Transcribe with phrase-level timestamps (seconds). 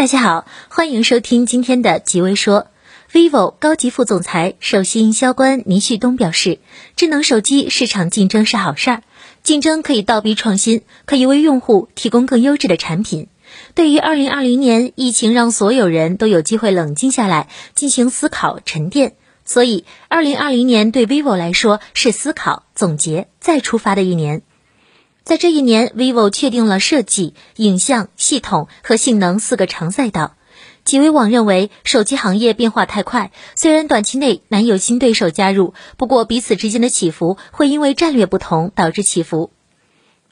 [0.00, 2.68] 大家好，欢迎收听今天的极微说。
[3.12, 6.58] vivo 高级副总裁、首席营销官倪旭东表示，
[6.96, 9.02] 智能手机市场竞争是好事儿，
[9.42, 13.28] 竞争可以倒逼创新，可以为用户提供更优质的产品。
[13.74, 19.12] 对于2020年疫情，让所有人都有机会冷静下来进行思考沉淀，
[19.44, 24.40] 所以2020年对 vivo 来说是思考、总结、再出发的一年。
[25.22, 30.34] 在这一年，vivo 确定了设计、影像、系统和性能四个长赛道。
[30.82, 39.50] 极微网认为，手机行业变化太快，虽然短期内难有新对手加入，不过彼此之间的起伏会因为战略不同导致起伏。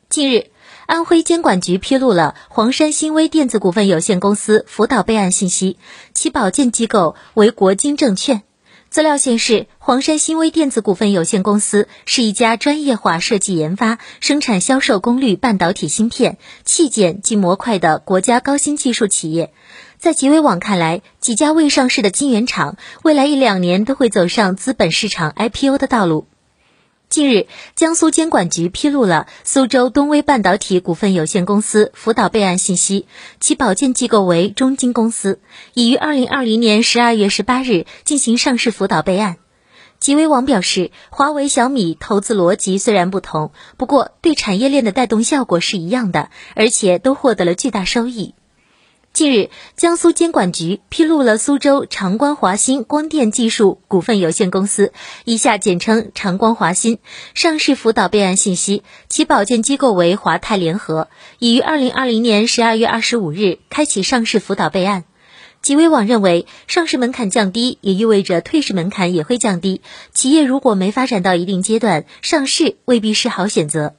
[0.09, 0.47] 近日，
[0.87, 5.77] 安徽监管局披露了黄山新威电子股份有限公司辅导备案信息，
[6.14, 8.42] 其保荐机构为国金证券。
[8.91, 19.53] 资料显示，黄山新威电子股份有限公司是一家专业化设计研发、生产销售功率半导体芯片、器件及模块的国家高新技术企业。
[19.98, 26.27] 在极微网看来，几家未上市的晶圆厂未来一两年都会走上资本市场 IPO 的道路。
[27.09, 33.06] 近日，江苏监管局披露了苏州东威半导体股份有限公司辅导备案信息，
[33.41, 35.41] 其保荐机构为中金公司，
[35.73, 39.39] 已于二零二零年十二月十八日进行上市辅导备案。
[39.98, 48.34] 极微网表示，华为、小米投资逻辑虽然不同，不过对产业链的带动效果是一样的，而且都获得了巨大收益。
[49.19, 54.92] 近日，江苏监管局披露了苏州长光华新光电技术股份有限公司
[55.27, 57.00] （以下简称长光华新）
[57.34, 61.08] 上市辅导备案信息，其保荐机构为华泰联合，
[61.41, 65.02] 已于二零二零年十二月二十五日开启上市辅导备案。
[65.62, 69.80] 极微网认为，上市门槛降低，也意味着退市门槛也会降低。
[70.12, 73.96] 企业如果没发展到一定阶段，上市未必是好选择。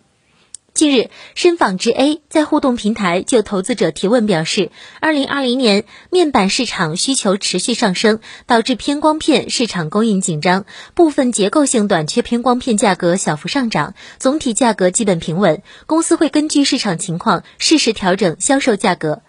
[0.80, 15.64] 近日，深纺织 A 在互动平台就投资者提问表示，二零二零年面板市场需求持续上升，导致偏光片市场供应紧张，部分结构性短缺偏光片价格小幅上涨，总体价格基本平稳。
[15.86, 19.22] 公司会根据市场情况适时调整销售价格。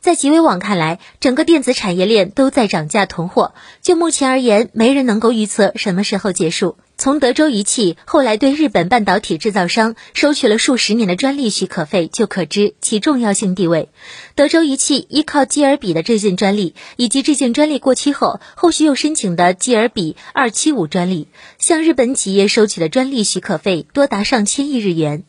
[0.00, 3.52] 在极微网看来，整个电子产业链都在涨价囤货。
[3.82, 6.76] 就目前而言，没人能够预测什么时候结束。
[6.96, 13.88] 从德州仪器后来对日本半导体制造商收取了数十年的专利许可费，就可知其重要性地位。
[14.34, 25.22] 德州仪器依靠基尔比的这件专利，以及这件专利过期后后续又申请的基尔比二七五专利，向日本企业收取的专利许可费多达上千亿日元。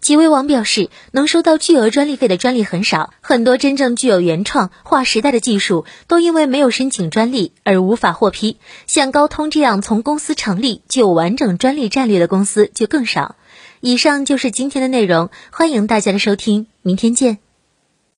[0.00, 8.56] 几位网表示，能收到巨额专利费的专利很少，很多真正具有原创、划时代的技术都因为没有申请专利而无法获批。
[8.86, 13.36] 像高通这样从公司成立就有完整专利战略的公司就更少。
[13.80, 17.47] 以上就是今天的内容，欢迎大家的收听，明天见。